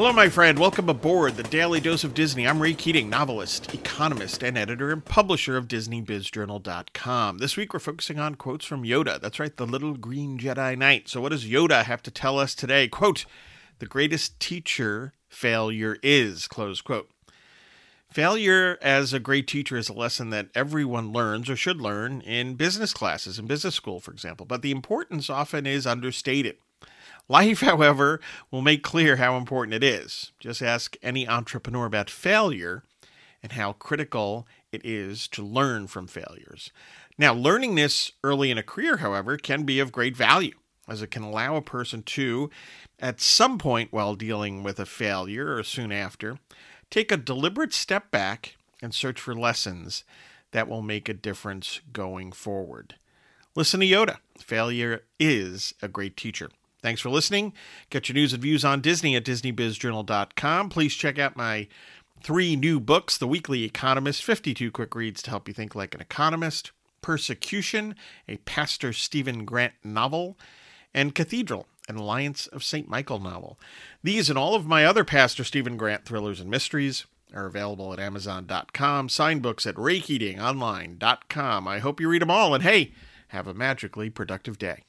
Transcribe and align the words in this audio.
Hello, 0.00 0.14
my 0.14 0.30
friend. 0.30 0.58
Welcome 0.58 0.88
aboard 0.88 1.36
the 1.36 1.42
Daily 1.42 1.78
Dose 1.78 2.04
of 2.04 2.14
Disney. 2.14 2.48
I'm 2.48 2.62
Ray 2.62 2.72
Keating, 2.72 3.10
novelist, 3.10 3.74
economist, 3.74 4.42
and 4.42 4.56
editor 4.56 4.92
and 4.92 5.04
publisher 5.04 5.58
of 5.58 5.68
DisneyBizJournal.com. 5.68 7.36
This 7.36 7.54
week 7.54 7.74
we're 7.74 7.80
focusing 7.80 8.18
on 8.18 8.36
quotes 8.36 8.64
from 8.64 8.82
Yoda. 8.82 9.20
That's 9.20 9.38
right, 9.38 9.54
the 9.54 9.66
little 9.66 9.92
green 9.98 10.38
Jedi 10.38 10.78
Knight. 10.78 11.10
So, 11.10 11.20
what 11.20 11.32
does 11.32 11.44
Yoda 11.44 11.84
have 11.84 12.02
to 12.04 12.10
tell 12.10 12.38
us 12.38 12.54
today? 12.54 12.88
Quote, 12.88 13.26
the 13.78 13.84
greatest 13.84 14.40
teacher 14.40 15.12
failure 15.28 15.98
is, 16.02 16.48
close 16.48 16.80
quote. 16.80 17.10
Failure 18.08 18.78
as 18.80 19.12
a 19.12 19.20
great 19.20 19.46
teacher 19.46 19.76
is 19.76 19.90
a 19.90 19.92
lesson 19.92 20.30
that 20.30 20.48
everyone 20.54 21.12
learns 21.12 21.50
or 21.50 21.56
should 21.56 21.78
learn 21.78 22.22
in 22.22 22.54
business 22.54 22.94
classes, 22.94 23.38
in 23.38 23.46
business 23.46 23.74
school, 23.74 24.00
for 24.00 24.12
example, 24.12 24.46
but 24.46 24.62
the 24.62 24.70
importance 24.70 25.28
often 25.28 25.66
is 25.66 25.86
understated. 25.86 26.56
Life, 27.30 27.60
however, 27.70 28.20
will 28.50 28.60
make 28.60 28.82
clear 28.82 29.16
how 29.16 29.36
important 29.36 29.72
it 29.72 29.84
is. 29.84 30.32
Just 30.40 30.60
ask 30.60 30.96
any 31.00 31.28
entrepreneur 31.28 31.86
about 31.86 32.10
failure 32.10 32.82
and 33.40 33.52
how 33.52 33.72
critical 33.72 34.48
it 34.72 34.84
is 34.84 35.28
to 35.28 35.42
learn 35.42 35.86
from 35.86 36.08
failures. 36.08 36.72
Now, 37.16 37.32
learning 37.32 37.76
this 37.76 38.12
early 38.24 38.50
in 38.50 38.58
a 38.58 38.64
career, 38.64 38.96
however, 38.96 39.36
can 39.36 39.62
be 39.62 39.78
of 39.78 39.92
great 39.92 40.16
value 40.16 40.54
as 40.88 41.02
it 41.02 41.12
can 41.12 41.22
allow 41.22 41.54
a 41.54 41.62
person 41.62 42.02
to, 42.02 42.50
at 42.98 43.20
some 43.20 43.58
point 43.58 43.92
while 43.92 44.16
dealing 44.16 44.64
with 44.64 44.80
a 44.80 44.86
failure 44.86 45.54
or 45.54 45.62
soon 45.62 45.92
after, 45.92 46.38
take 46.90 47.12
a 47.12 47.16
deliberate 47.16 47.72
step 47.72 48.10
back 48.10 48.56
and 48.82 48.92
search 48.92 49.20
for 49.20 49.36
lessons 49.36 50.02
that 50.50 50.66
will 50.66 50.82
make 50.82 51.08
a 51.08 51.14
difference 51.14 51.80
going 51.92 52.32
forward. 52.32 52.96
Listen 53.54 53.78
to 53.78 53.86
Yoda. 53.86 54.16
Failure 54.36 55.02
is 55.20 55.74
a 55.80 55.86
great 55.86 56.16
teacher. 56.16 56.50
Thanks 56.82 57.00
for 57.00 57.10
listening. 57.10 57.52
Get 57.90 58.08
your 58.08 58.14
news 58.14 58.32
and 58.32 58.42
views 58.42 58.64
on 58.64 58.80
Disney 58.80 59.14
at 59.14 59.24
DisneyBizJournal.com. 59.24 60.70
Please 60.70 60.94
check 60.94 61.18
out 61.18 61.36
my 61.36 61.68
three 62.22 62.56
new 62.56 62.80
books 62.80 63.18
The 63.18 63.26
Weekly 63.26 63.64
Economist, 63.64 64.24
52 64.24 64.70
quick 64.70 64.94
reads 64.94 65.22
to 65.22 65.30
help 65.30 65.48
you 65.48 65.54
think 65.54 65.74
like 65.74 65.94
an 65.94 66.00
economist, 66.00 66.70
Persecution, 67.02 67.94
a 68.28 68.36
Pastor 68.38 68.92
Stephen 68.92 69.44
Grant 69.44 69.74
novel, 69.84 70.38
and 70.94 71.14
Cathedral, 71.14 71.66
an 71.88 71.96
Alliance 71.96 72.46
of 72.46 72.64
St. 72.64 72.88
Michael 72.88 73.18
novel. 73.18 73.58
These 74.02 74.30
and 74.30 74.38
all 74.38 74.54
of 74.54 74.66
my 74.66 74.84
other 74.84 75.04
Pastor 75.04 75.44
Stephen 75.44 75.76
Grant 75.76 76.04
thrillers 76.04 76.40
and 76.40 76.50
mysteries 76.50 77.06
are 77.34 77.46
available 77.46 77.92
at 77.92 78.00
Amazon.com, 78.00 79.08
signed 79.08 79.42
books 79.42 79.66
at 79.66 79.76
RayKeatingOnline.com. 79.76 81.68
I 81.68 81.78
hope 81.78 82.00
you 82.00 82.08
read 82.08 82.22
them 82.22 82.30
all, 82.30 82.54
and 82.54 82.62
hey, 82.64 82.92
have 83.28 83.46
a 83.46 83.54
magically 83.54 84.10
productive 84.10 84.58
day. 84.58 84.84